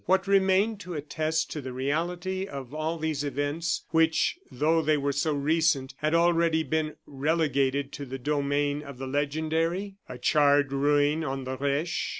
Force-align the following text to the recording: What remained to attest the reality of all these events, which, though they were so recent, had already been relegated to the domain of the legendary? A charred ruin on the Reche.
What 0.07 0.25
remained 0.25 0.79
to 0.79 0.95
attest 0.95 1.53
the 1.53 1.71
reality 1.71 2.47
of 2.47 2.73
all 2.73 2.97
these 2.97 3.23
events, 3.23 3.83
which, 3.91 4.39
though 4.49 4.81
they 4.81 4.97
were 4.97 5.11
so 5.11 5.31
recent, 5.35 5.93
had 5.97 6.15
already 6.15 6.63
been 6.63 6.95
relegated 7.05 7.91
to 7.91 8.05
the 8.07 8.17
domain 8.17 8.81
of 8.81 8.97
the 8.97 9.05
legendary? 9.05 9.97
A 10.09 10.17
charred 10.17 10.73
ruin 10.73 11.23
on 11.23 11.43
the 11.43 11.55
Reche. 11.55 12.09